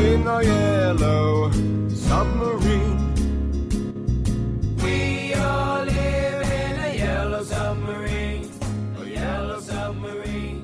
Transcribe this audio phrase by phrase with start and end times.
[0.00, 1.50] Beneath the waves in our yellow
[1.90, 2.98] submarine.
[4.82, 8.48] We all live in a yellow submarine,
[8.98, 10.62] a yellow submarine,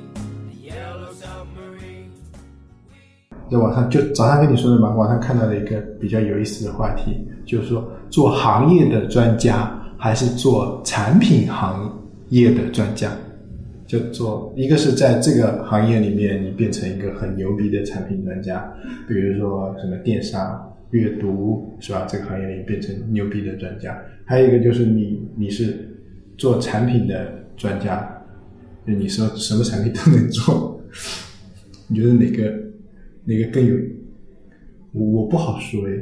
[0.51, 2.11] a yellow submarine.
[3.51, 11.93] 在网上就早上跟你说的嘛，网上看到了一个比较有意思的话题，就是说做行业的专家还是做产品行
[12.31, 13.11] 业的专家？
[13.87, 18.75] 就做一个是在这个行业里面，你变成一个很牛逼的产品专家，
[19.07, 22.05] 比如说什么电商、阅读是吧？
[22.09, 23.97] 这个行业里变成牛逼的专家。
[24.25, 25.89] 还有一个就是你你是
[26.37, 28.25] 做产品的专家，
[28.87, 30.83] 就你说什么产品都能做，
[31.87, 32.43] 你觉得哪个
[33.25, 33.77] 哪个更有？
[34.93, 35.93] 我我不好说哎。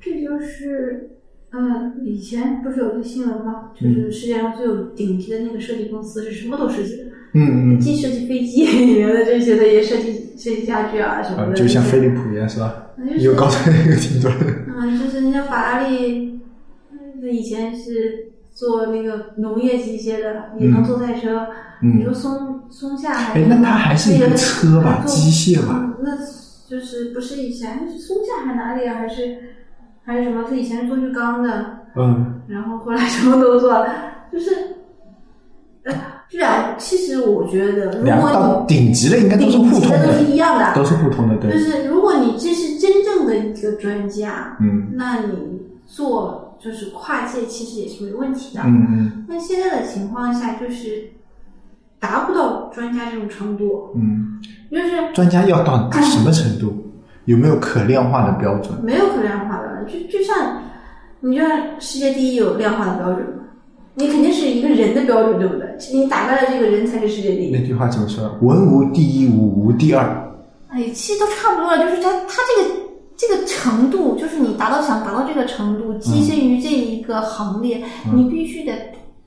[0.00, 1.17] 这就是，
[1.50, 3.70] 嗯，以前不是有个新闻吗？
[3.74, 11.54] 就是世界上最有顶级的那个设计公司是什么都设计的，嗯嗯既设计飞机里面的这些的，也设计设计家具啊什么啊，的。
[11.54, 14.36] 就像飞利浦一样是吧有高端有挺多的。
[14.76, 16.40] 嗯，就是人家法拉利，
[17.20, 21.46] 那，以前是做那个农业机械的，也能做赛车。
[21.80, 26.16] 嗯你说松松下还哎那它还是一个车吧机械吧嗯那
[26.68, 28.96] 就是不是以前是松下还是哪里啊？
[28.96, 29.38] 还是
[30.08, 30.42] 还是什么？
[30.48, 33.86] 他以前是做浴缸的，嗯然后后来什么都做了，
[34.32, 34.50] 就是，
[35.84, 35.94] 呃，
[36.30, 41.58] 这两其实我觉得，如果你到顶级的应该都是互通的都是一，样的，都是互通的，对就。
[41.58, 48.62] 是如果你这是真正的一个专家，嗯那你做就是跨界其实也是没问题的。
[48.64, 51.10] 嗯嗯那现在的情况下就是
[51.98, 54.40] 达不到专家这种程度，嗯，
[54.70, 56.84] 就是专家要到什么程度？
[57.26, 58.72] 有没有可量化的标准？
[58.82, 60.62] 没有可量化的，就就像
[61.20, 63.44] 你就像世界第一有量化的标准吗？
[63.94, 65.66] 你肯定是一个人的标准，对不对？
[65.92, 67.50] 你打败了这个人才是世界第一。
[67.50, 68.32] 那句话怎么说？
[68.42, 70.04] 文无第一，武无第二。
[70.68, 72.70] 哎，其实都差不多了，就是他他这个
[73.16, 78.72] 这个程度，就是你达到想达到这个程度，跻身于这一个行列，嗯你必须得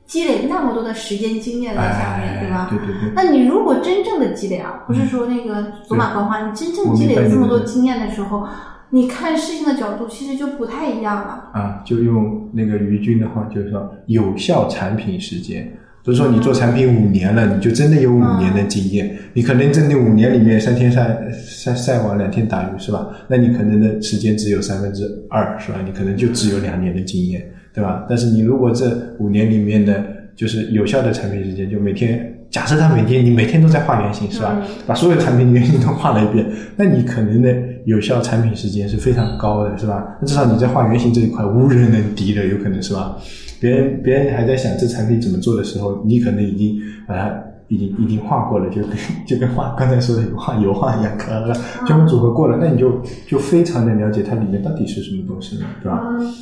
[0.06, 2.70] 积累那么多的时间经验在下面，对吧？
[2.72, 3.12] 哎对对对。
[3.14, 8.48] 那你如果真正的积累啊，不是说那个走马观花，你真正积累了这么多经验的时候，
[8.92, 11.50] 你看事情的角度其实就不太一样了。
[11.54, 15.72] 啊，就用那个于军的话，就是说有效产品时间。
[16.04, 19.16] 不是说你做产品五年了，你就真的有五年的经验。
[19.34, 23.08] 你可能在那五年里面三天晒晒晒网，两天打鱼，是吧？
[23.28, 25.78] 那你可能的时间只有三分之二，是吧？
[25.86, 28.04] 你可能就只有两年的经验，对吧？
[28.10, 30.04] 但是你如果这五年里面的，
[30.36, 34.56] 就是有效的产品时间，就每天，假设他每天你每天都在画原型，是吧？
[34.62, 36.46] 嗯把所有产品原型都画了一遍，
[36.76, 40.06] 那你可能的有效产品时间是非常高的，是吧？
[40.22, 43.16] 那至少你在画原型这一块无人能敌的，有可能是吧？
[43.62, 46.76] 别人别人还在想这产品怎么做的时候，你可能已经
[47.08, 47.32] 把它
[47.70, 48.92] 已经已经画过了，就跟
[49.26, 51.54] 就跟画刚才说的油画油画一样，可能
[51.88, 56.02] 全部组合过了，那你就就非常的了解它里面到底是什么东西了，对吧？
[56.20, 56.34] 嗯，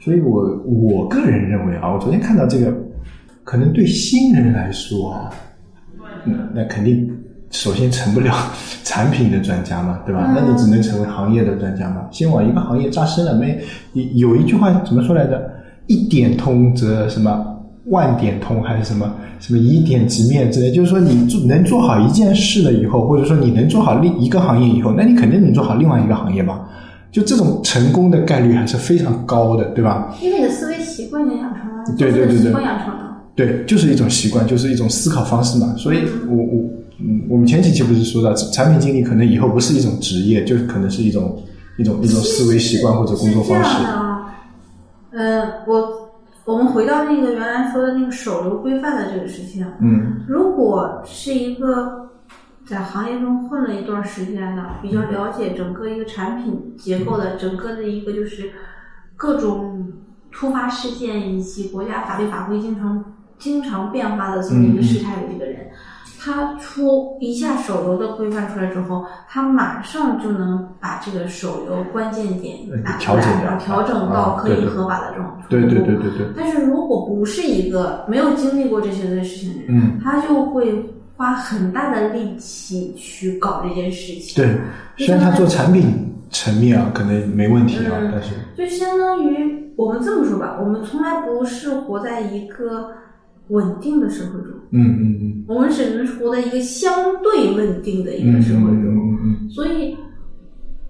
[0.00, 2.72] 所以我我个人认为啊，我昨天看到这个，
[3.44, 5.30] 可能对新人来说啊，
[6.30, 7.08] 那那肯定
[7.50, 8.34] 首先成不了
[8.84, 10.24] 产品的专家嘛，对吧？
[10.28, 12.06] 嗯那你只能成为行业的专家嘛。
[12.10, 13.58] 先往一个行业扎深了，没
[14.14, 15.50] 有一句话怎么说来着？
[15.86, 17.44] 一点通则什么
[17.86, 20.70] 万点通，还是什么什么以点直面之类？
[20.70, 26.60] 就是说你做能做好一件事了以后，或者说你能做好另一个行业以后，那你肯定能做好另外一个行业嘛？
[27.10, 30.14] 就这种成功的概率还是非常高的，对吧？
[30.20, 33.07] 因为你的思维习惯已经养成了，对对对对习惯养成了。
[33.38, 35.72] 对，就是一种习惯，就是一种思考方式嘛。
[35.76, 36.68] 所以我我
[36.98, 41.40] 嗯，我们前几期不是说到产品经理可能以后不是一种职业，就是可能是一种
[41.76, 43.88] 一种一种思维习惯或者工作方是这样式的。
[43.90, 44.34] 啊，
[45.12, 46.10] 呃，我
[46.46, 52.10] 我们回到那个原来说的那个手游规范的这个事情，嗯如果是一个
[52.66, 58.50] 在行业中混了一段时间的，比较了解整个一个产品结构的，整个的一个就是
[59.16, 59.92] 各种
[60.32, 63.04] 突发事件以及国家法律法规经常
[63.38, 65.66] 经常变化的这么一个事态的这个人，
[66.20, 75.48] 他出一下手游的规范出来之后，他马上就能把这个手游关键点呃拿出来，调整掉然后调整到可以合法的这种程度。
[75.48, 80.00] 对对对对对，但是如果不是一个没有经历过这些的事情的人，嗯。
[80.02, 80.84] 他就会
[81.16, 84.42] 花很大的力气去搞这件事情。
[84.42, 84.56] 对，
[84.96, 88.10] 虽然他做产品层面啊，可能没问题啊，嗯。
[88.12, 88.34] 但是。
[88.56, 92.90] 就相当于我们这么说吧，我们从来不是活在一个
[93.48, 95.44] 稳定的社会中，嗯嗯嗯。
[95.48, 96.92] 我们只能活在一个相
[97.22, 98.94] 对稳定的一嗯个社会嗯中。
[98.94, 99.96] 嗯嗯所以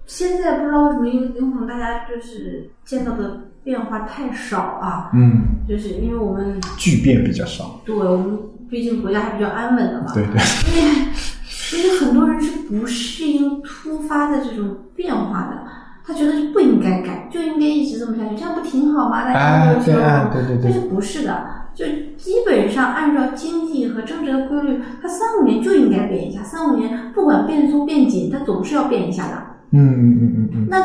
[0.05, 8.37] 现在不知道为什么，因为有可能大家就是见到的变化太少啊，嗯，就是因为我们巨变比较少，对我们
[8.69, 11.01] 毕竟国家还比较安稳的嘛，对对，所以
[11.47, 15.63] 所以很多人是不适应突发的这种变化的。
[16.05, 19.23] 他觉得是不应该改，就应该一直这么下去，这样不挺好吗？
[19.25, 20.63] 大家哎都有对啊对对对。
[20.63, 21.85] 但是不是的，就
[22.17, 29.33] 基本上按照经济和政治的规律，它三五年就应该变一下，三五年不管变松变紧，它总是要变一下的。
[29.71, 30.81] 嗯嗯嗯嗯嗯，那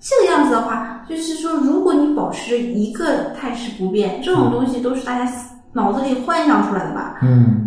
[0.00, 5.30] 这个样子的话，就是说，如果你保持一个态势不变，这种东西都是大家
[5.72, 7.18] 脑子里幻想出来的吧？
[7.22, 7.64] 嗯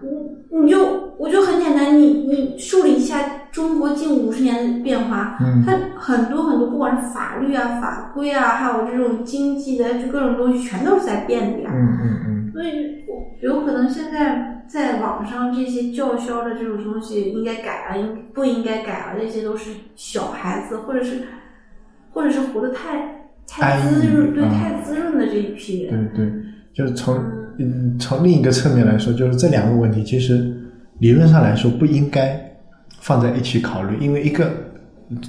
[0.00, 3.18] 你你就我就很简单，你你梳理一下
[3.54, 11.70] 中国近五十年的变化，嗯它很多很多，不管是法律啊、法规啊，还有这种经济的，就各种东西，全都是在变的呀。
[11.72, 21.22] 嗯嗯嗯所以我有可能现在在网上这些叫嚣的这种东西应该改了，应不应该改了，这些都是小孩子，或者是
[22.10, 26.10] 或者是活得太太滋润，对，嗯太滋润的这一批人。
[26.12, 26.32] 对对，
[26.72, 27.16] 就是从
[27.60, 30.52] 嗯从另一个侧面来说，就是这两个问题其实
[30.98, 32.36] 理论上来说不应该
[33.04, 34.50] 放在一起考虑，因为一个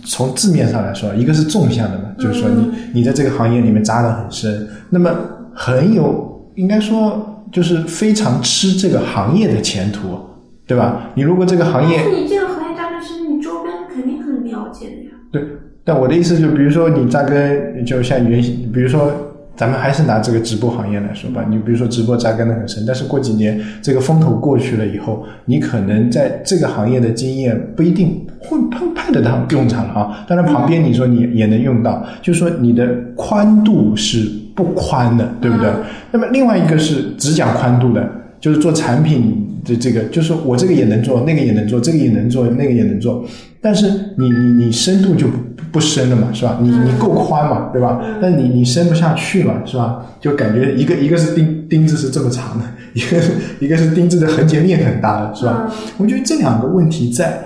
[0.05, 5.11] 从字面上来说，一个是纵向的嘛，就是说你你在这个行业里面扎得很深，那么
[5.53, 10.17] 很有应该说就是非常吃这个行业的前途，
[10.65, 11.11] 对吧？
[11.15, 15.11] 你如果这个行业但是你这个行业扎根深，你周边肯定很了解的呀。
[15.33, 15.43] 对，
[15.83, 19.11] 但我的意思就比如说你扎根，就像原先，比如说
[19.55, 30.25] 咱们还是拿这个直播行业来说吧，你比如说直播扎根的很深，但是过几年这个风头过去了以后，你可能在这个行业的经验不一定会派派得上用场了啊。
[30.27, 35.69] 当然旁边你说你也能用到，就是说你的宽度是不宽的，对不对？
[35.69, 38.09] 嗯那么另外一个是只讲宽度的，
[38.39, 43.25] 就是做产品的这个，就是我这个也能做，那个也能做，这个也能做，那个也能做，
[43.65, 45.33] 但是你你你深度就不
[45.71, 46.59] 不深了嘛，是吧？
[46.61, 47.99] 你你够宽嘛，对吧？
[48.21, 50.05] 但你你深不下去嘛，是吧？
[50.21, 55.67] 就感觉一个一个是钉钉子是这么长的， 一个是一个是钉子的横截面很大的，是吧？
[55.97, 57.43] 我觉得这两个问题在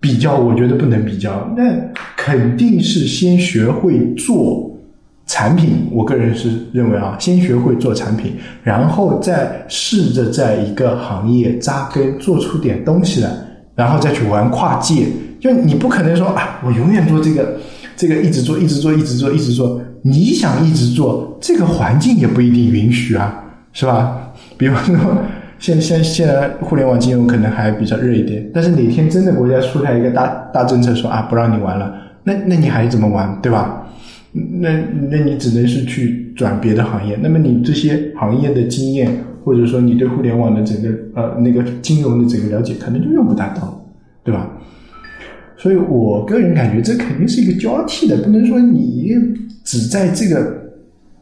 [0.00, 1.62] 比较，我觉得不能比较，那
[2.16, 4.72] 肯定是先学会做。
[5.26, 13.30] 产品，我个人是认为啊，先学会做产品，然后再试着在一个行业扎根，做出点东西来，
[13.74, 15.06] 然后再去玩跨界。
[15.40, 17.56] 就你不可能说啊，我永远做这个，
[17.96, 19.80] 这个一直做，一直做，一直做，一直做。
[20.02, 24.32] 你想一直做，这个环境也不一定允许啊，是吧？
[24.56, 24.96] 比方说，
[25.58, 31.92] 现现现在互联网金融可能还比较热一点，但是哪天真的国家出台一个大大政策说啊，不让你玩了，
[32.24, 33.83] 那那你还怎么玩，对吧？
[34.60, 34.68] 那
[35.10, 37.16] 那你只能是去转别的行业。
[37.22, 43.86] 那么你这些行业的经验，或者说你对互联网的整个呃那个金融的整个了解，可能就用不大到，
[44.24, 44.50] 对吧？
[45.56, 49.14] 所以我个人感觉这肯定是一个交替的，不能说你
[49.62, 50.52] 只在这个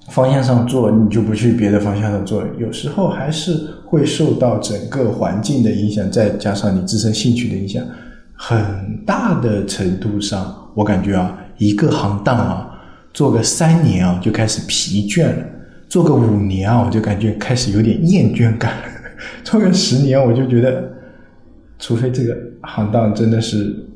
[0.09, 2.43] 方向上做，你就不去别的方向上做。
[2.59, 3.53] 有时候还是
[3.85, 7.85] 会受到整个环境的影响，再加上你自身兴趣的影响，
[8.33, 8.59] 很
[9.05, 12.71] 大的程度上，我感觉啊，一个行当啊。
[13.13, 15.45] 做个三年啊，就开始疲倦了；
[15.89, 18.71] 做个五年啊，我就感觉开始有点厌倦感；
[19.45, 20.93] 做个十年，我就觉得，
[21.79, 23.89] 除非这个行当真的是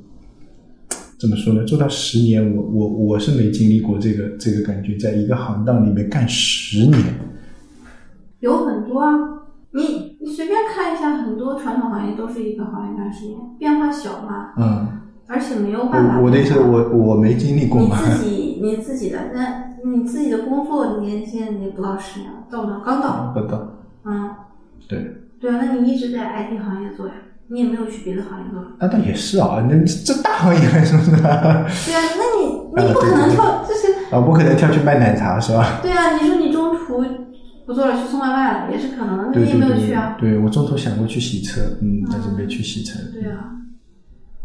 [1.18, 1.64] 怎么说呢？
[1.64, 7.02] 做到十年，我我我是没经历过这个这个感觉，在一个行当里面干十年，
[8.40, 9.08] 有很多啊，
[9.73, 14.88] 你你随便看一下，很多传统行业都是一个行业干十年，变化小嘛，嗯，
[15.26, 16.18] 而且没有办法。
[16.18, 22.80] 我我的意思，我我没经历过你，自己你自己的，那你自己的工作年限你不到十年了，到不到？
[22.80, 23.68] 刚到，不到，
[24.04, 24.30] 嗯，
[24.88, 25.23] 对。
[25.38, 27.12] 对啊，那你一直在 IT 行业做呀，
[27.49, 28.62] 你也没有去别的行业做。
[28.80, 31.66] 那倒也是啊，那这这大行业来说是吧？
[31.85, 35.78] 对啊，那你你不可能跳，就是啊，不可能跳去卖奶茶是吧？
[35.83, 37.04] 对啊，你说你中途
[37.66, 40.16] 不做了，去送外卖了，也是可能的，那对你也没有对对去啊。
[40.18, 42.99] 对，我中途想过去洗车，嗯，但是没去洗车。
[43.12, 43.50] 对啊，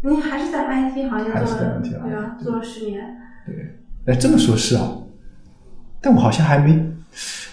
[0.02, 3.16] 你还是在 IT 行业做了对啊，做了十年。
[3.46, 4.92] 对哎，这么说是啊，
[6.00, 6.72] 但我好像还没，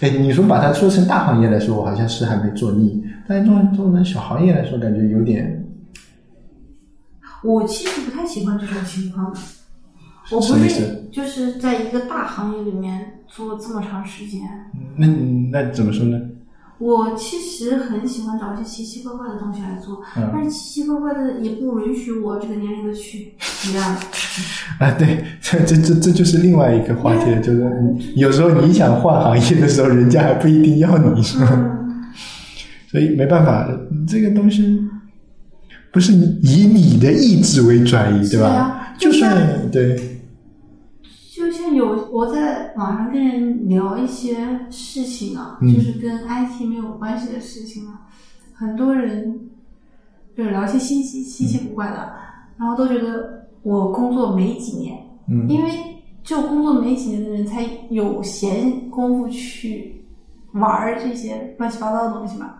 [0.00, 5.64] 哎，你说把它说成大行业来说，我好像是还没做腻，但是做做成小行业来说，感觉有点
[7.42, 9.38] 我其实不太喜欢这种情况的。
[10.32, 11.08] 我不是？
[11.10, 14.40] 就是在一个大行业里面做这么长时间，
[14.96, 16.20] 那那怎么说呢？
[16.80, 20.30] 我其实很喜欢找一些奇奇怪怪的东西来做，嗯。
[20.32, 23.82] 但是奇奇怪怪的也不允许我这个年龄的去体验。
[24.80, 27.70] 啊，对， 这这这这就是另外一个话题了，就是
[28.16, 32.02] 有时候你想换行业的时候，人家还不一定要你，嗯，
[32.90, 33.68] 所以没办法，
[34.08, 34.80] 这个东西
[35.92, 38.94] 不是以你的意志为转移，对吧？
[38.98, 40.09] 就算对，
[42.10, 44.36] 我在网上跟人聊一些
[44.70, 45.72] 事情啊，嗯。
[45.72, 48.08] 就是跟 IT 没有关系的事情啊，
[48.54, 49.48] 很多人
[50.36, 52.12] 就是聊一些稀奇稀奇古怪的，
[52.58, 54.98] 然后都觉得我工作没几年，
[55.28, 55.48] 嗯。
[55.48, 55.70] 因为
[56.22, 60.04] 就工作没几年的人才有闲工夫去
[60.52, 62.54] 玩儿这些乱七八糟的东西嘛。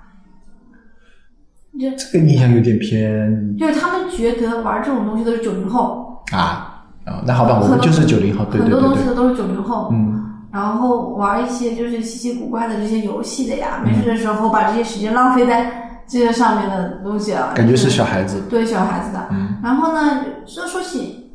[1.78, 3.57] 就这个印象有点偏。
[3.57, 6.70] 就是他们觉得玩这种东西都是九零后，啊
[7.11, 10.17] 啊，那好吧，我们就是九零后，对很对对对，多东西都是九零后，嗯。
[10.52, 19.29] 然后玩一些就是稀奇古怪的这些游戏的呀，没事的时候把这些时间浪费在这些上面的东西啊，感觉是小孩子，对小孩子的。
[19.31, 19.57] 嗯。
[19.62, 21.31] 然后呢，说说起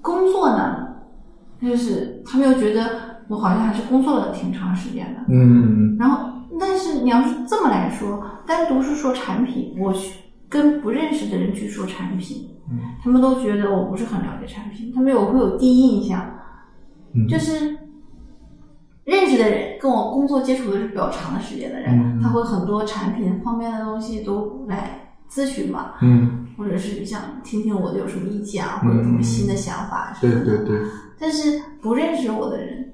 [0.00, 0.86] 工作呢，
[1.60, 2.86] 就是他们又觉得
[3.26, 5.20] 我好像还是工作了挺长时间的。
[5.28, 5.96] 嗯。
[5.98, 6.28] 然后，
[6.60, 10.12] 但是你要是这么来说，单独是说产品，我去
[10.50, 12.78] 跟不认识的人去说产品，嗯。
[13.02, 16.36] 他们都觉得我不是很了解产品，他们有会有第一印象。
[17.14, 17.76] 嗯，就是
[19.04, 30.64] 认识的人，跟我工作接触的是比较长的时间的人，嗯他会很多产品方面的东西都来咨询嘛，嗯，或者是想听听我的有什么意见啊，嗯或者有什么新的想法什对么的。
[30.64, 30.86] 对对，
[31.18, 32.92] 但是不认识我的人，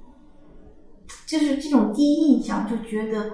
[1.26, 3.30] 就是这种第一印象就觉得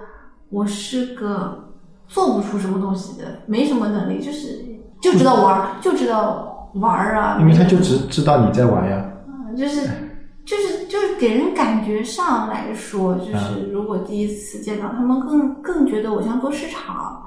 [0.49, 1.73] 我是个
[2.07, 4.63] 做不出什么东西的，没什么能力，就是
[5.01, 9.89] 就知道玩儿，就知道玩儿啊，因为他就只知道你在玩呀，嗯，就是
[10.45, 17.23] 就是就是给人感觉上来说，就是嗯如果第一次见到他们更更觉得我像做市场，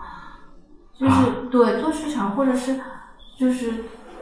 [0.98, 1.24] 就是、啊。
[1.50, 2.78] 对做市场，或者是
[3.38, 3.72] 就是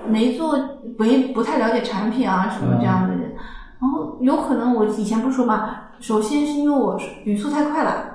[0.06, 0.56] 没做
[0.99, 3.34] 没不太了解产品啊什么这样的人，
[3.80, 8.13] 然后有可能我以前不说嘛，首先是因为我语速太快了，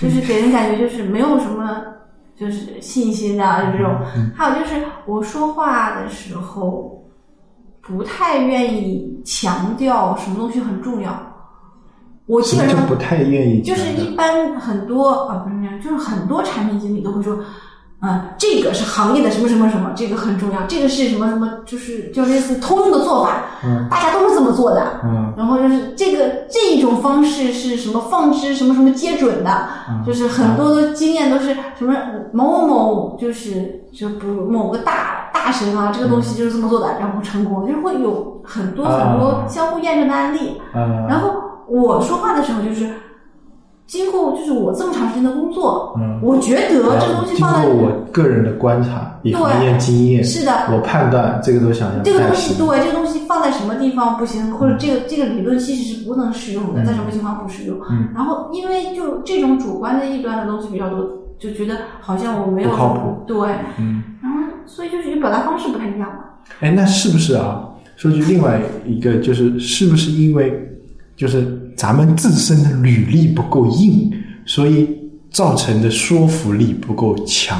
[0.00, 1.82] 就是给人感觉就是没有什么。
[2.38, 3.96] 就是信心啊，这种，
[4.32, 7.04] 还有就是我说话的时候，
[7.80, 11.20] 不太愿意强调什么东西很重要。
[12.26, 17.36] 我基本上不太愿意就是一般很多啊，不是那样，就是很多产品经理都会说，
[18.00, 25.00] 嗯，这个是行业的什么什么什么，这个很重要，这个是什么什么，就是就类似通用的做法，嗯大家都是这么做的。
[25.02, 29.50] 嗯然后就是这个这一种方式是什么放置什么什么接准的，
[29.90, 31.92] 嗯就是很多的经验都是什么
[32.32, 40.60] 某某某就是就不某个大大神啊，这个东西就是这么做的，然后成功，就是会有很多啊很多相互验证的案例。
[40.72, 41.32] 嗯，然后
[41.66, 42.88] 我说话的时候就是。
[43.88, 57.78] 经过就是我这么长时间的工作，嗯我觉得这个东西放在我个人的观察，以对行业经验，是的我判断这个东西好像这个东西对这个东西放在什么地方不行，或者这个这个理论其实是不能适用的，嗯在什么情况不适用。
[57.90, 64.02] 嗯然后因为就这种主观的臆断的东西比较多，就觉得好像我没有靠谱对，嗯。
[64.22, 66.18] 然后所以就是表达方式不太一样嘛。
[66.60, 67.64] 哎，那是不是啊？
[67.96, 70.78] 说句另外一个，就是是不是因为
[71.16, 74.12] 就是咱们自身的履历不够硬，
[74.44, 74.88] 所以
[75.30, 77.56] 造成的说服力不够强？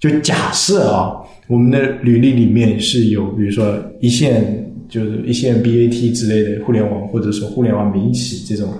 [0.00, 1.12] 就假设啊，
[1.48, 8.72] 我们的履历里面是有，比如说一线就是一线 BAT 之类的互联网，或者说互联网民企这种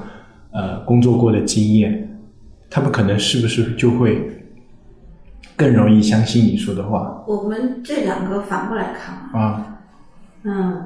[0.53, 2.19] 呃工作过的经验，
[2.71, 4.19] 他们可能是不是就会
[5.55, 9.79] 更容易相信你说的话我们这两个反过来看啊，啊？
[10.45, 10.83] 嗯，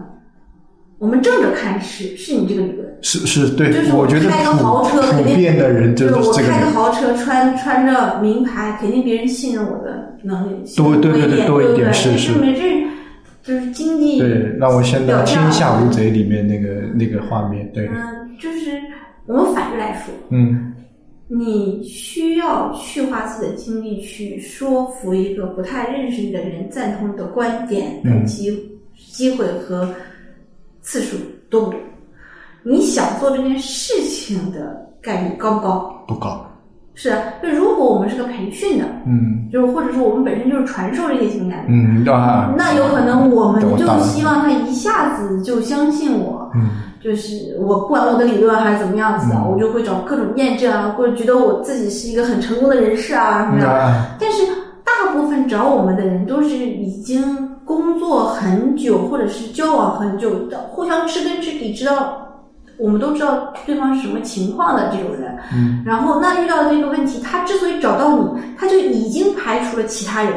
[0.99, 12.87] 我们正着看是是你这个理论，是是，对，就是我觉得开个豪车，肯普定遍的人就就是我开个豪车，穿穿着名牌，肯定别人信任我的能力，信任对对对多一点对不对是是这没这
[13.43, 18.81] 就是经济对，让我想到《天下无贼》里面那个那个画面，对，嗯，就是
[19.27, 20.73] 我们反着来说，嗯。
[21.29, 28.57] 你需要去花自己的精力去说服一个不太认识你的人赞同你的观点的嗯机、
[29.11, 29.93] 机会和
[30.87, 31.17] 次数
[31.51, 31.81] 多不多？
[32.63, 36.05] 你想做这件事情的概率高不高？
[36.09, 36.47] 不高，
[36.95, 46.71] 是啊，就如果我们是个培训的，嗯就是或者说我们本身就是传授这些情感，嗯啊，那有可能我们就希望他一下子就相信我，嗯
[47.03, 53.69] 就是我不管我的理论还是怎么样子的，嗯我就会找各种验证啊，或者觉得我自己是一个很成功的人士啊什么的。
[53.69, 54.43] 啊，但是
[54.83, 57.23] 大部分找我们的人都是已经
[57.67, 62.17] 工作很久，或者是交往很久的，互相知根知底，知道
[62.79, 70.33] 我们都知道对方是什么情况的这种人，嗯，然后那遇到这个问题，他之所以找到你，他就已经排除了其他人，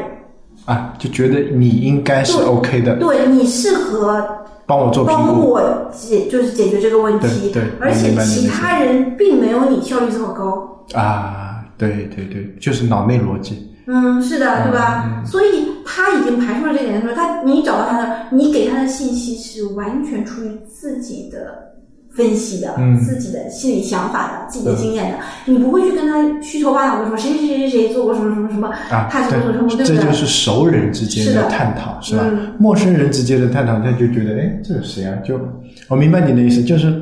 [0.66, 4.28] 啊，就觉得你应该是 OK 的，对你适合
[4.66, 5.06] 帮我做。
[5.06, 10.84] 帮我解就是解决这个问题，对对而且其他人并没有你效率这么高。
[10.94, 13.69] 啊，对对对，就是脑内逻辑。
[13.92, 15.04] 嗯，是的，对吧？
[15.08, 21.74] 嗯所以他已经排除了这点的时候，他你找到他的，你给他的信息是完全出于自己的
[22.10, 29.98] 分析的、嗯自己的心理想法的、自己的经验的，你不会去跟他虚头巴脑的说谁谁谁谁谁做过什么什么什么，啊，他怎么怎么什么，对不对？
[29.98, 32.24] 这就是熟人之间的探讨，是吧？
[32.26, 35.16] 嗯陌生人之间的探讨，他就觉得，哎，这是谁啊？
[35.26, 35.40] 就
[35.88, 37.02] 我明白你的意思，就是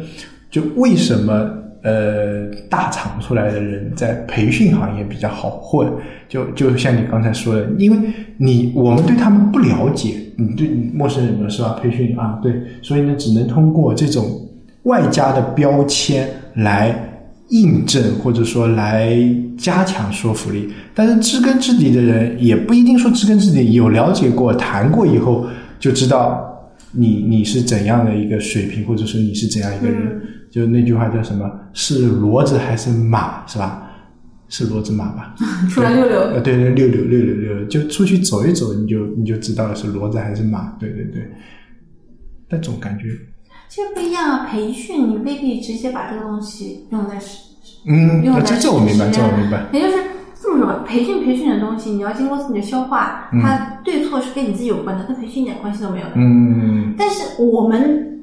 [0.50, 1.50] 就为什么
[1.84, 5.88] 呃大厂出来的人在培训行业比较好混？
[6.27, 7.98] 就就像你刚才说的，因为
[8.38, 11.79] 你我们对他们不了解，你对陌生人的是吧？
[11.81, 14.25] 培训啊，对，所以呢，只能通过这种
[14.84, 16.93] 外加的标签来
[17.50, 19.17] 印证，或者说来
[19.57, 20.69] 加强说服力。
[20.93, 25.46] 但是知根知底的人也不一定说知根知底，有了解过、谈过以后
[25.79, 30.22] 就知道你你是怎样的一个水平，或者说你是怎样一个人。
[30.50, 31.50] 就那句话叫什么？
[31.74, 33.46] 是骡子还是马？
[33.48, 33.84] 是吧？
[34.50, 35.36] 是骡子马吧？
[35.70, 36.20] 出来溜溜。
[36.20, 40.75] 呃，对对，溜溜溜溜溜，就出去走一走，你就你就知道了是骡子还是马。
[40.80, 41.22] 对对对，
[42.50, 43.06] 那种感觉，
[43.68, 47.39] 其实不一样啊，培训你未必直接把这个东西用在实，
[47.88, 49.66] 嗯，用在这这我明白，这我明白。
[49.74, 49.98] 也就是
[50.42, 56.13] 这么说吧，培训培训的东西，你要经过自己的消化，嗯它对错是跟你自己有关的，跟培训一点关系都没有的。
[56.16, 58.17] 嗯但是我们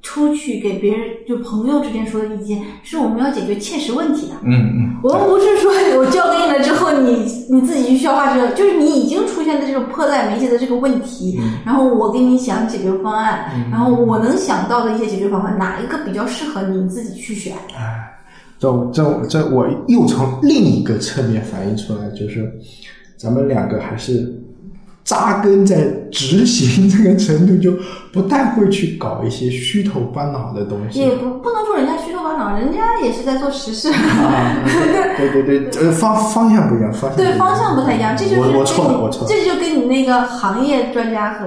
[0.00, 4.34] 出去给别人，就朋友之间说的意见，是我们要解决切实问题的。
[4.44, 17.54] 嗯嗯，我们不是说我交给你了之后，你你自己去消化这个，就是你已经出现的这种迫在眉睫的这个问题，嗯然后我给你想解决方案，然后我能想到的一些解决方案，哪一个比较适合你自己去选？
[17.76, 18.10] 哎，
[18.58, 22.50] 这这这我又从另一个侧面反映出来，就是
[23.16, 24.32] 咱们两个还是
[25.08, 27.72] 扎根在执行这个程度，就
[28.12, 30.98] 不太会去搞一些虚头巴脑的东西。
[31.00, 33.90] 也不不能说人家虚头巴脑，人家也是在做实事。
[33.90, 34.62] 啊，
[35.16, 41.46] 对对对，呃，方方向不一样，方向对方向不太一样，这就我我错了，我错了这就跟你那个行业专家和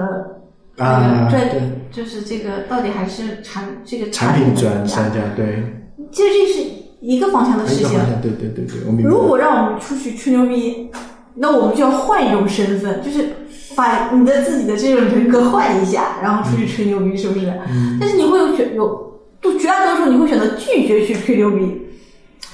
[0.74, 5.62] 那啊，对，就是这个到底还是产这个产品专商家，对，
[6.10, 6.68] 其实这是
[7.00, 9.08] 一个方向的事情对对对对，我明白。
[9.08, 10.90] 如果让我们出去吹牛逼，
[11.36, 13.28] 那我们就要换一种身份，就是
[13.74, 17.46] 把你的自己的这种人格换一下，然后出去吹牛逼，是不是？
[17.70, 21.66] 嗯但是你会有选有，就绝大多数你会选择拒绝去吹牛逼，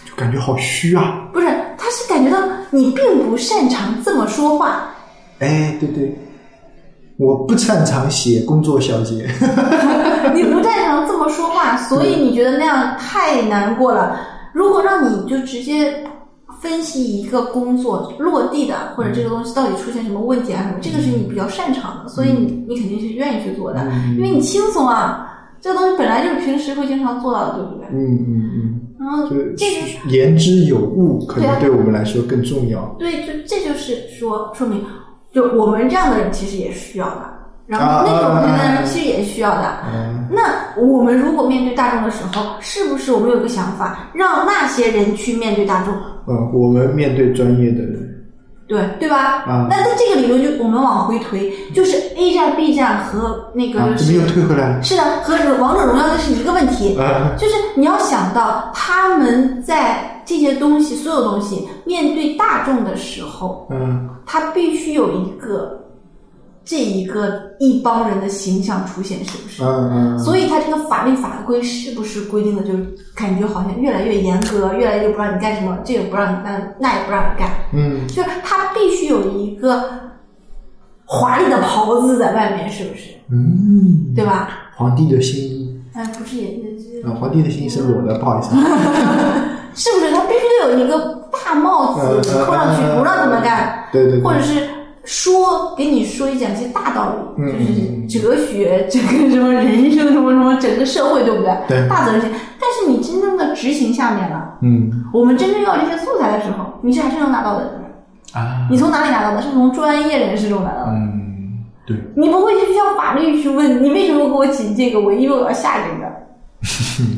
[0.08, 1.46] 就感觉好虚啊，不是？
[1.76, 2.38] 他是感觉到
[2.70, 4.94] 你并不擅长这么说话，
[5.38, 6.12] 哎，对对，
[7.18, 9.28] 我不擅长写工作小节，
[10.34, 14.20] 你不擅长这么说话，所以你觉得那样太难过了。
[14.52, 16.04] 如果让你就直接
[16.60, 23.80] 分析一个工作落地的，或者这个东西到底出现什么问题啊什么，这个是你比较擅长的，所以你你肯定是愿意去做的，
[24.16, 25.24] 因为你轻松啊。
[25.60, 27.88] 这个东西本来就是平时会经常做到的，对不对？
[27.90, 32.94] 嗯嗯然后嗯，就是这个言之有物，可能对我们来说更重要。
[32.96, 34.80] 对，就这就是说说明，
[35.32, 37.22] 就我们这样的人其实也是需要的，
[37.68, 39.72] 然啊后那种人其实也需要的。
[39.94, 40.42] 嗯那
[40.76, 45.94] 我们如果面对大众的时候，是不是我们有个想法，让那些人去面对大众，
[46.26, 48.26] 嗯，我们面对专业的人，
[48.66, 49.42] 对对吧？
[49.46, 54.82] 啊那那这个理论就我们往回推，就是 A 站、B 站和那个是、怎么又退回来了？
[54.82, 56.94] 是的，和王者荣耀这是一个问题。
[56.98, 65.82] 啊，就是你要想到他们在这些东西，所有东西面对大众的时候，嗯他必须有一个
[66.68, 69.62] 这一个一帮人的形象出现，是不是？
[69.64, 79.82] 嗯嗯，所以他这个法律法规是不是规定的，就是感觉好像越来越严格，越来越不让你干什么，这个不让你干，那也不让你干，嗯就是他必须有一个
[81.06, 83.04] 华丽的袍子在外面，是不是？
[83.32, 84.50] 嗯，对吧？
[84.76, 88.62] 皇帝的新衣，哎，不是也也啊，皇帝的新衣是裸的，不好意思啊。
[89.74, 90.10] 是不是？
[90.12, 92.00] 他必须得有一个大帽子
[92.44, 94.68] 扣上去，呃不让他们干，对对对，或者是
[95.08, 101.56] 说给你说一讲些大道理，嗯就是哲学， 这个什么人生什么什么，整个社会，对不对？
[101.66, 102.30] 对大责任心。
[102.60, 107.80] 但是你真正的执行下面了，嗯我们真正要这些素材的时候，你是还是能拿到的。
[108.34, 109.40] 啊，你从哪里拿到的？
[109.40, 110.92] 是从专业人士中拿到的。
[110.92, 116.12] 嗯，对，你不会去向法律去问你为什么给我起这个，我因为我要下这个。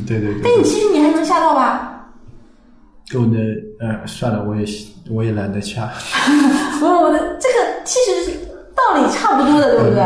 [0.07, 2.07] 对对对但你，其实你还能吓到吧？
[3.13, 3.39] 我的
[3.81, 4.65] 呃，算了，我也
[5.11, 5.89] 我也懒得掐。
[6.81, 8.39] 我，我的这个其实是
[8.75, 10.03] 道理差不多的，对不对？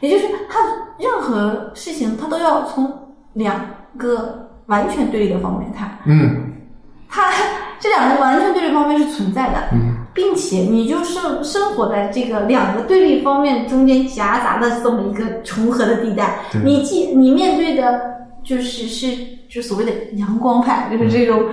[0.00, 0.58] 也就是他
[0.98, 2.92] 任何事情他都要从
[3.34, 3.60] 两
[3.96, 5.98] 个完全对立的方面，看。
[6.06, 6.52] 嗯。
[7.08, 7.30] 他
[7.78, 9.94] 这两个完全对立方面是存在的，嗯。
[10.12, 18.00] 并且你就生生活在这个两个对立方面中间夹杂的这么一个重合的地带，你既你面对的
[18.44, 19.16] 就是是
[19.48, 21.44] 就所谓的阳光派，就是这种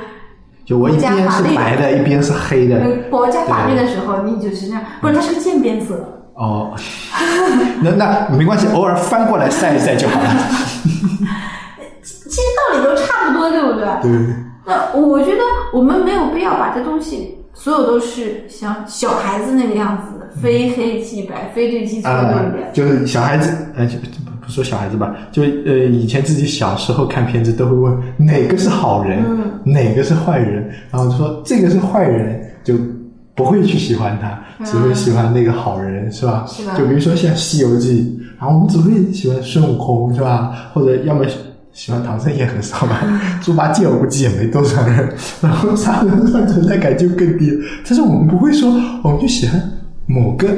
[0.66, 2.78] 就我一边是白的，一边是黑的。
[2.78, 5.96] 呃国家法律的时候，你就是那样，不是它是个渐变色。
[6.36, 6.74] 哦，
[7.84, 10.30] 那那没关系，偶尔翻过来晒一晒就好了。
[12.02, 13.86] 其实道理都差不多，对不对？
[14.02, 15.42] 对，那我觉得
[15.74, 22.66] 我们没有必要把这东西所有都是像小孩子那个样子，非黑即白，非对即错，啊、对不对？
[22.74, 23.98] 就是小孩子，呃，就
[24.42, 32.74] 不不说小孩子吧，就呃，以前自己小时候看片子都会问哪个是好人，嗯哪个是坏人，然后说这个是坏人，就
[33.36, 36.46] 不会去喜欢他，只会喜欢那个好人，是吧？
[36.46, 40.52] 嗯是吧就比如说像《西游记》，然后我们只会喜欢孙悟空，是吧？
[40.74, 41.24] 或者要么
[41.72, 43.02] 喜欢唐僧也很少吧，
[43.42, 45.10] 猪八戒我估计也没多少人，
[45.42, 47.50] 然后沙和尚存在感就更低。
[47.86, 48.70] 但是我们不会说，
[49.04, 49.62] 我们就喜欢
[50.08, 50.50] 某个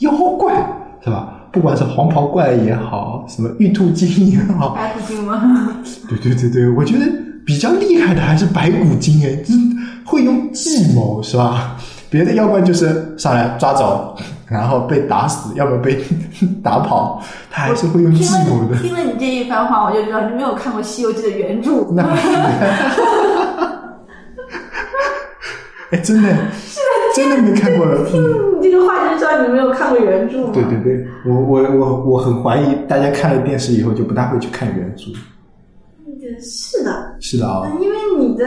[0.00, 0.54] 妖怪，
[1.02, 1.37] 是吧？
[1.52, 5.76] 不管是黄袍怪也好，什么玉兔精也好，白骨精吗？
[6.08, 7.06] 对对对对，我觉得
[7.46, 9.60] 比较厉害的还是白骨精哎，就是
[10.04, 11.76] 会用计谋是吧？
[12.10, 16.02] 别的妖怪就是上来抓走，然后被打死，要么被
[16.64, 18.80] 打跑，他还是会用计谋的。
[18.80, 21.86] 听了你这一番话，我就知道你没有看过《西游记》的原著。
[21.92, 22.28] 那不 是
[25.90, 26.34] 哎，真的，
[27.18, 27.86] 真的没看过。
[28.04, 30.52] 听嗯你这个话就知道你没有看过原著嘛。
[30.52, 35.04] 对对对，我我我我很怀疑，大家看了电视以后就不大会去看原著。
[36.20, 38.44] 对是的，是的啊、因为你的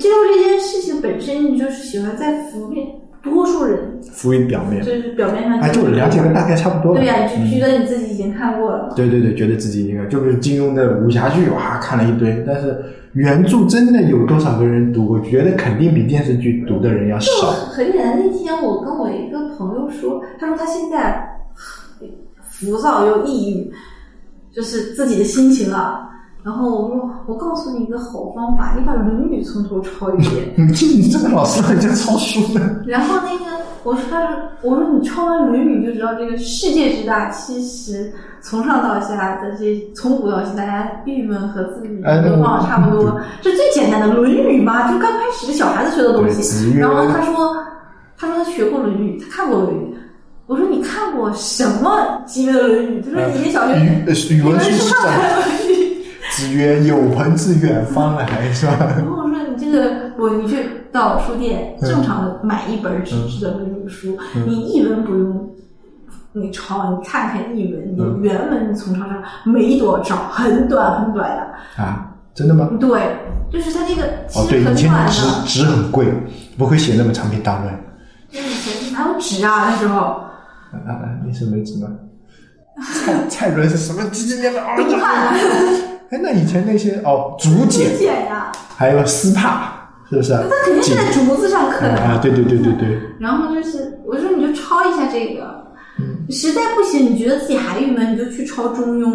[0.00, 2.86] 接受这件事情本身，你就是喜欢在浮面，
[3.28, 7.00] 多数人浮于表面就，是表面上哎，就了解个大概差不多了。
[7.00, 8.94] 对呀、你嗯就觉得你自己已经看过了嘛。
[8.94, 12.76] 对对对，觉得自己应该就是金庸的武侠剧，哇，看了一堆，但是
[13.12, 15.06] 原著真的有多少个人读？
[15.08, 17.48] 我觉得肯定比电视剧读的人要就少。
[17.48, 22.08] 很简单，那天我跟我一个朋友说，他说他现在很
[22.42, 23.72] 浮躁又抑郁，
[24.52, 26.10] 就是自己的心情啊。
[26.46, 30.54] 然后我说，我告诉你一个好方法，你把《论语》从头抄一遍。
[30.56, 30.62] 你
[31.02, 32.84] 你这个老师很像抄书的。
[32.86, 43.10] 然后那个，我说他说，我说你抄完《论语》就知道这个世界之大，其实从上到下的这从古到今，大家郁闷和自闭哎那都方法差不多
[43.42, 46.78] 对，这最简单的《论语》嘛，就刚开始小孩子学的东西。
[46.78, 47.56] 然后他说，
[48.16, 49.78] 他说他学过《论语》，他看过《论语》。
[50.46, 53.00] 我说你看过什么级别的《论语》？
[53.04, 53.74] 他说你以前小学
[54.32, 55.62] 语文书书上上看《论语》。
[56.36, 65.48] 子曰：“有朋自远方来，是吧然后我说你这个，我你去到书店嗯正常的买一本纸质的《论语》书，你译文不用
[66.32, 71.42] 你抄，你看看译文，你嗯原文你从上上没多少，很短很短的。？”
[71.82, 72.68] 啊，真的吗？
[72.78, 73.16] 对，
[73.50, 75.10] 就是它那个其哦，对，实很以前短的。
[75.10, 76.06] 纸纸很贵，
[76.58, 77.72] 不会写那么长篇大论。
[78.30, 79.70] 那以前哪有纸啊？
[79.70, 80.30] 那时候啊
[80.86, 81.88] 啊，你是没纸吗？
[82.92, 84.60] 蔡蔡伦是什么几几年的？
[84.60, 85.34] 哦东汉
[86.10, 89.72] 哎，那以前那些哦，竹简，简呀，还有丝帕，
[90.08, 90.32] 是不是？
[90.32, 91.96] 那肯定是在竹子上刻的。
[91.96, 95.66] 啊，对对对对对， 然后就是我说你就抄一下这个，
[95.98, 99.10] 嗯实在不行你觉得自己还郁闷，你就去抄《中庸》，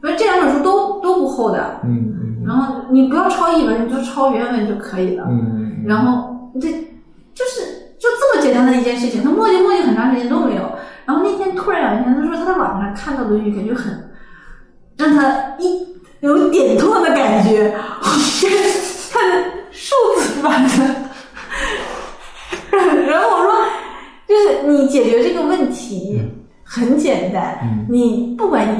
[0.00, 1.80] 不是这两本书都都不厚的。
[1.84, 5.24] 嗯嗯然后你不要抄译文，你就抄原文就可以了。
[5.28, 7.60] 嗯，然后这就是
[7.98, 10.62] 就这么简单的一件事情，他磨叽磨叽很长时间都没有。
[11.04, 13.92] 然后那天突然有一天，他说他在网上看到《论语》，感觉很
[14.96, 15.86] 让他一
[16.20, 17.70] 有点痛的感觉，
[19.10, 20.94] 看的数字版的。
[23.06, 23.52] 然后我说，
[24.28, 26.20] 就是你解决这个问题
[26.62, 27.86] 很简单，嗯。
[27.88, 28.76] 你不管你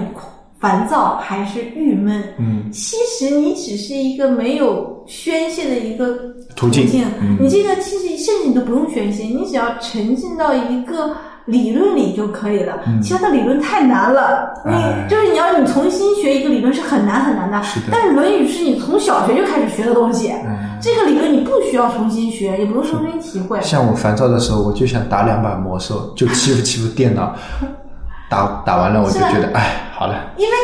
[0.61, 2.71] 烦躁还是郁闷，嗯。
[2.71, 6.17] 其实你只是一个没有宣泄的一个
[6.55, 6.87] 途径。
[7.21, 7.37] 嗯。
[7.41, 11.17] 你这个其实甚至你都不用宣泄，你只要沉浸到一个
[11.51, 12.79] 理论里就可以了。
[12.87, 17.63] 嗯其他的理论太难了，你、哎就是你要你重新学一个理论是很难很难的。
[17.63, 20.79] 是的但是《论语》是你从小学就开始学的东西，嗯。
[20.81, 23.61] 这个理论你不需要重新学，也不用重新体会。
[23.61, 27.35] 像我烦躁的时候，我就想打两把魔兽，就欺负欺负电脑。
[28.31, 30.55] 打打完了，我就觉得，哎，好了，因为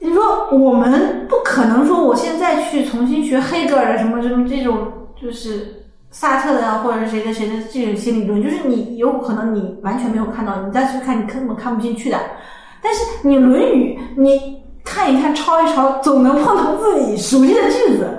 [0.00, 4.88] 你说我们不可能说我现在去重新学黑格尔什么什么这种，
[5.20, 5.81] 就是
[6.12, 12.18] 萨特的啊，或者是谁的谁的这种新理论，就是你有可能你完全没有看到，你再去看你根本看不进去的。
[12.82, 18.18] 但是你《论语》，你看一看、抄一抄，总能碰到自己熟悉的句子。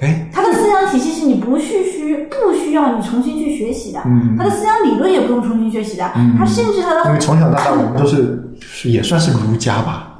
[0.00, 4.34] 哎，他的思想体系是你不去需不需要你重新去学习的，嗯。
[4.36, 6.34] 它的思想理论也不用重新学习的，嗯。
[6.36, 10.18] 它甚至他的因为从小到大我们都是是也算是儒家吧，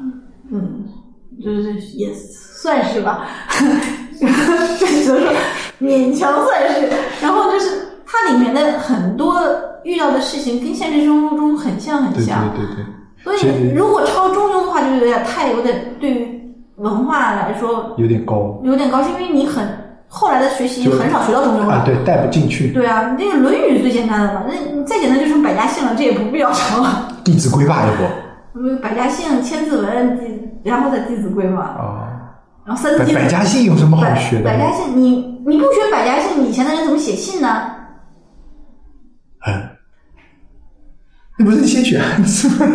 [0.53, 0.85] 嗯，
[1.43, 3.27] 就是也算是吧，
[3.59, 5.33] 只能说
[5.85, 6.89] 勉强算是。
[7.23, 7.71] 然后就是
[8.07, 9.41] 它里面的很多
[9.85, 12.85] 遇到的事情跟现实生活中很像很像，对对对，
[13.23, 16.41] 所以如果抄中庸的话，就有点太有点对于
[16.77, 19.67] 文化来说有点高有点高，是因为你很
[20.09, 21.75] 后来的学习很少学到中庸了。
[21.75, 27.09] 啊，对，带不进去，对啊，那个《论语》最简单的嘛，那你再简单就成百家姓了，这也不必要抄了。
[27.23, 28.05] 《弟子规》吧，要不
[28.59, 30.25] 嗯百家姓、千字文，弟
[30.63, 32.09] 然后再《弟子规》嘛，啊，
[32.67, 33.15] 然后《三字经》。
[33.17, 34.45] 百百家姓有什么好学的？
[34.45, 37.71] 百家姓，你你不学百家姓，你以前的人怎么写信呢？
[39.47, 39.69] 嗯，
[41.39, 42.67] 那不是先学汉字吗？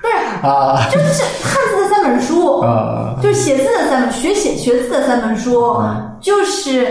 [0.00, 6.86] 不是，啊就是汉字的三本书，啊就是写字的三本学写学字的三本书，啊就是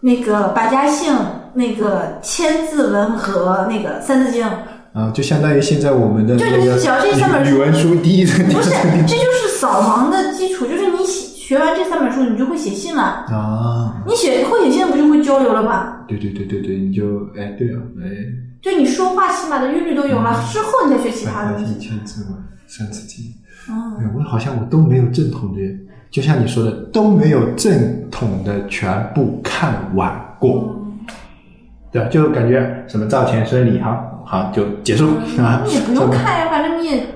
[0.00, 1.14] 那个百家姓、
[1.54, 4.46] 那个千字文和那个三字经。
[4.92, 5.10] 啊！
[5.12, 8.70] 就相当于现在我们的就那个你只要这三本书语语文书第一的第不是，
[9.06, 10.85] 这就是扫盲的基础，就是
[11.46, 13.02] 学完这三本书，你就会写信了。
[13.02, 15.98] 啊，你写会写信，不就会交流了吗？
[16.08, 18.04] 对对对对对，你就哎对啊哎，
[18.60, 21.88] 就你说话起码的韵律都有了，之后你再学其他百家姓、东西。
[21.88, 22.34] 千字文、
[22.66, 23.26] 三字经，
[23.70, 25.60] 嗯，哎我好像我都没有正统的，
[26.10, 30.74] 就像你说的，都没有正统的全部看完过。
[31.92, 32.08] 对吧？
[32.08, 35.06] 就感觉什么赵钱孙李哈好就结束
[35.38, 37.06] 啊，你也不用看呀，反正你也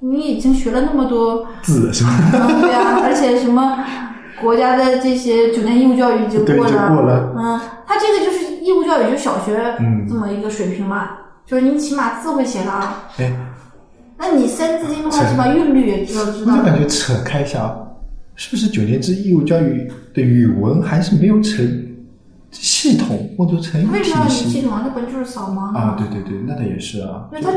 [0.00, 2.10] 你已经学了那么多，字是吧？
[2.32, 3.84] 嗯，对啊，而且什么
[4.40, 11.10] 国家的这些九年义务教育已经过了，过了嗯，他这个就是义务教育，就小学嗯这么一个水平嘛，
[11.44, 13.04] 就是你起码字会写了。
[13.18, 13.32] 哎，
[14.16, 16.64] 那你三字经的话，是起码韵律也知道知道我就。
[16.64, 17.76] 感觉扯开一下啊，
[18.36, 21.86] 是不是九年制义务教育的语文还是没有成
[22.52, 24.82] 系统或者成为什么要你系系统啊？
[24.86, 25.96] 那本就是扫盲啊？
[25.98, 27.28] 对对对，那倒也是啊。
[27.32, 27.50] 那它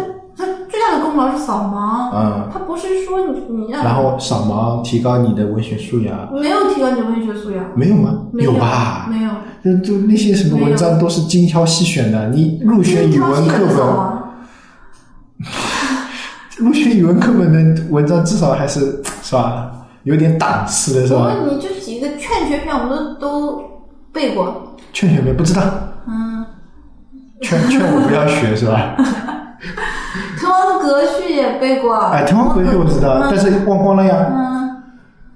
[1.38, 8.26] 扫盲，嗯，他不是说你你让然后扫盲提高你的文学素养，没有提高你的文学素养，没有吗？
[8.32, 9.08] 没有吧？
[9.10, 9.32] 没有。
[9.63, 14.24] 就就那些什么文章都是精挑细选的，你入选语文课本，吗？
[16.58, 19.71] 入选语文课本的文章至少还是是吧？
[20.04, 21.21] 有点档次的是吧？
[21.21, 23.62] 我问你，就几个劝学篇，我们都都
[24.12, 24.76] 背过。
[24.93, 25.62] 劝学篇不知道，
[26.08, 26.45] 嗯，
[27.41, 28.95] 劝劝我不要学是吧？
[30.62, 31.95] 滕王阁序也背过。
[31.95, 34.84] 哎，滕王阁序我知道，但是忘光了呀，嗯，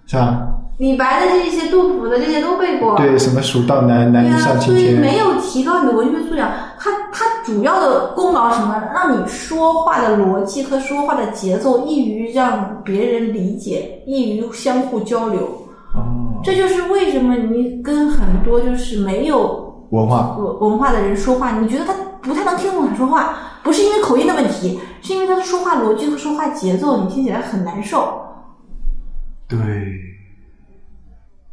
[0.06, 0.48] 是吧？
[0.78, 2.96] 李白的这些、杜甫的这些都背过。
[2.98, 4.92] 对，什么蜀道难，难于、上青天。
[4.92, 6.50] 所以没有提高你的文学素养。
[6.78, 8.76] 它它主要的功劳是什么？
[8.94, 15.40] 让你说话的逻辑和说话的节奏易于让别人理解，易于相互交流。
[15.96, 16.04] 哦，
[16.44, 23.34] 这就是为什么你跟很多就是没有文化文文化的人说话，你觉得他不太能听懂他说话，
[23.66, 28.22] 不是因为口音的问题，是因为他的说话逻辑和说话节奏你听起来很难受。
[29.50, 29.58] 对，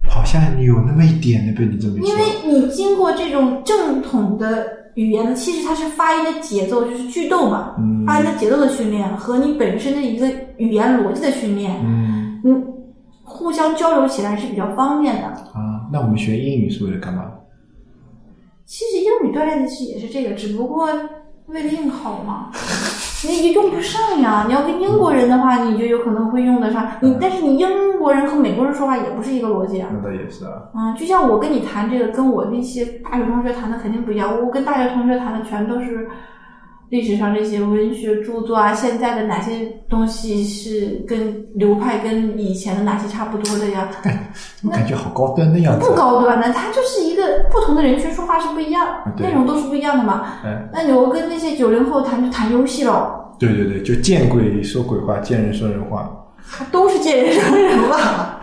[0.09, 1.99] 好像有那么一点的被你这么。
[2.07, 12.55] 因为你经过这种正统的语言的，其实它是发音的节奏，就是句逗嘛，嗯发音的节奏的训练和你本身的一个语言逻辑的训练，嗯你
[13.25, 15.27] 互相交流起来是比较方便的。
[15.29, 17.25] 啊，那我们学英语是为了干嘛？
[18.67, 20.89] 其实英语锻炼的其实也是这个，只不过
[21.47, 22.51] 为了应考嘛，
[23.29, 24.45] 你也用不上呀。
[24.47, 26.87] 你要跟英国人的话，你就有可能会用得上。
[27.01, 29.89] 你但是你英国人和美国人说话也不是一个逻辑啊。
[29.93, 30.53] 那倒也是啊。
[30.75, 34.33] 嗯，就像我跟你谈这个，跟我那些大学同学谈的肯定不一样。
[34.41, 36.09] 我跟大学同学谈的全都是
[36.93, 43.89] 历史上这些文学著作啊，现在的哪些东西是跟流派跟以前的哪些差不多的呀？
[44.71, 45.89] 感觉好高端的样子？
[45.89, 48.87] 不高端的，它就是一个不同的人群说话是不一样，
[49.19, 50.35] 内容都是不一样的嘛。
[50.45, 56.11] 哎，那你我跟那些九零后谈就谈游戏了，对对对，就见鬼说鬼话，见人说人话。
[56.71, 58.39] 都是见人说人话，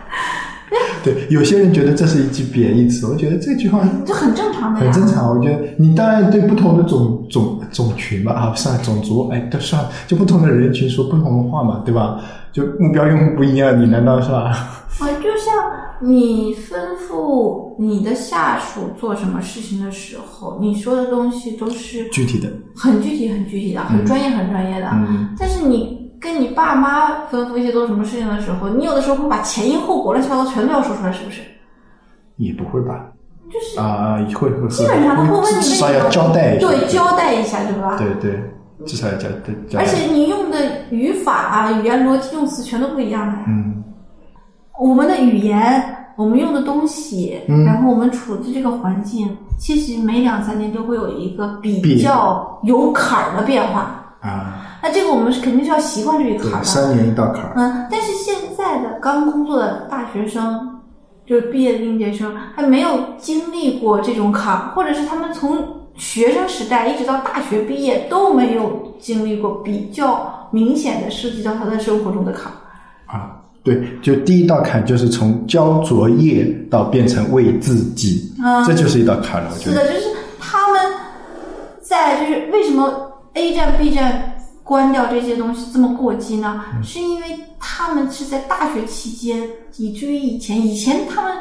[1.04, 4.90] 对，有些人觉得这是一句贬义词，我觉得这句话这很正常的呀。
[4.90, 5.28] 很正常。
[5.36, 12.20] 我觉得你当然对不同的种种种群吧，啊，算种族，哎，都算，就不同的人群说不同的话嘛，对吧？
[12.52, 14.50] 就目标用户不一样，你难道是吧？
[15.00, 15.54] 啊，就像
[16.00, 24.88] 你吩咐你的下属做什么事情的时候，你说的东西都是具体的，很具体、很具体的，很专业、很专业的。
[24.92, 31.40] 嗯，但是你跟你爸妈吩咐一些做什么事情的时候，你有的时候会把前因后果、乱七八糟全都要说出来，是不是？
[32.36, 33.06] 也不会吧？
[33.52, 37.96] 就是啊，会会会，基本上他会问你至少要交代一下，对，交代一下，对吧？
[37.98, 38.40] 对对，
[38.86, 39.84] 至少要交代交代。
[39.84, 40.58] 而且你用的
[40.90, 43.34] 语法啊、语言逻辑、用词全都不一样的。
[43.46, 43.82] 嗯，
[44.80, 45.82] 我们的语言，
[46.16, 53.96] 我们用的东西，嗯然后我们处的这个环境，其实每两三年就会有一个比较有坎儿的变化。
[54.20, 56.64] 啊，那这个我们是肯定是要习惯这个坎儿，的。
[56.64, 57.52] 三年一道坎儿。
[57.56, 60.79] 嗯，但是现在的刚工作的大学生，
[61.30, 65.64] 就是毕业的应届生，还没有经历过这种坎儿，或者是他们从
[65.94, 73.16] 学生时代一直到大学毕业都没有经历过比较明显的涉及到他的生活中的坎儿。
[73.16, 79.70] 啊，对，就第一道坎就是从交作业到变成为自己，嗯这就是一道坎了，我觉得。
[79.70, 80.06] 是的，就是
[80.40, 80.80] 他们
[81.80, 84.29] 在就是为什么 A 站、B 站
[84.70, 86.62] 关掉这些东西这么过激呢？
[86.72, 87.26] 嗯是因为
[87.58, 89.42] 他们是在大学期间，
[89.78, 91.36] 以至于以前以前他们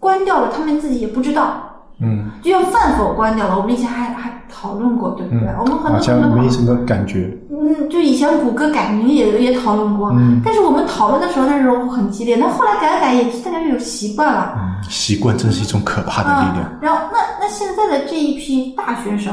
[0.00, 1.62] 关掉了，他们自己也不知道。
[2.00, 5.48] 嗯，就像饭否关掉了，我们以前还还讨论过，对不对？
[5.48, 7.32] 嗯我们很好多很多像没什么感觉。
[7.52, 14.56] 嗯，就以前谷歌改名也也讨论过，嗯但是我们讨论的时候那时候很激烈，那后来改了改也大家就有习惯了。
[14.58, 16.68] 嗯，习惯真是一种可怕的力量。
[16.68, 16.78] 嗯。
[16.82, 19.32] 然后那那现在的这一批大学生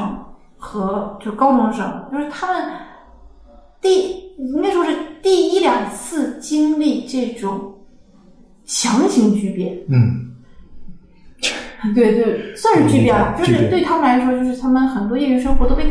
[0.59, 2.63] 和就高中生，就是他们
[3.81, 7.75] 第应该说是第一两次经历这种
[8.65, 10.31] 强行巨变，嗯
[11.95, 15.85] 对对，算是巨变了，就是对他们来说，就是他们很多业余生活都被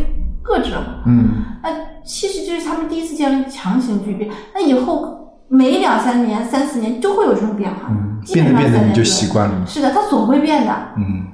[0.44, 1.02] 遏制了。
[1.06, 1.70] 嗯那
[2.04, 9.66] 其实就是他们第一次经历强行巨变，那以后每两三年、三四年就会有这种变化，嗯，基本变着变着你就习惯了。
[9.66, 10.74] 是的，它总会变的。
[10.96, 11.26] 嗯，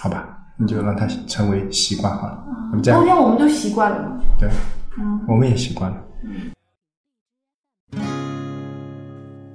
[0.00, 2.44] 好吧，那就让它成为习惯好了。
[2.70, 4.20] 那么这样，有一天我们就习惯了嘛。
[4.38, 4.48] 对，
[4.97, 6.03] 嗯，我们也习惯了。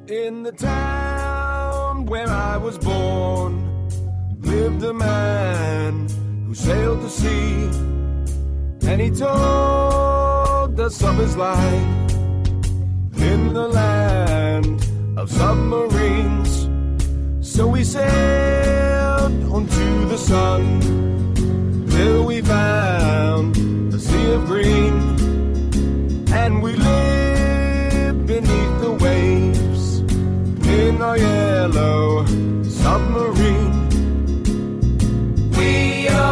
[0.07, 3.89] In the town where I was born
[4.43, 6.07] lived a man
[6.47, 7.71] who sailed the sea,
[8.87, 12.15] and he told us of his life
[13.17, 16.69] in the land of submarines.
[17.41, 20.81] So we sailed onto the sun
[21.89, 23.57] till we found
[23.95, 25.17] a sea of green
[26.50, 30.00] and we live beneath the waves
[30.80, 32.26] in our yellow
[32.64, 33.76] submarine.
[35.58, 36.29] We all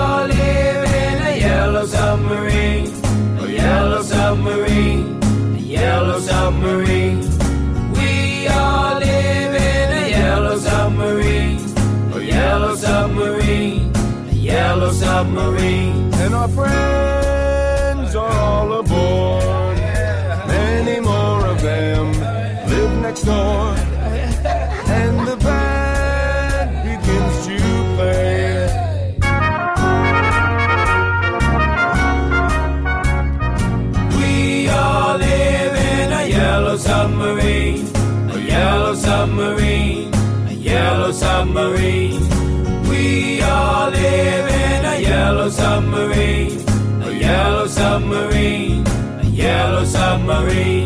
[50.17, 50.77] submarine.